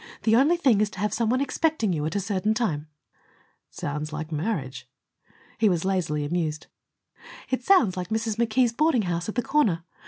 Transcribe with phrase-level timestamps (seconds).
[0.23, 2.87] The only thing is to have some one expecting you at a certain time."
[3.69, 4.89] "It sounds like marriage."
[5.59, 6.65] He was lazily amused.
[7.51, 8.35] "It sounds like Mrs.
[8.37, 9.83] McKee's boarding house at the corner.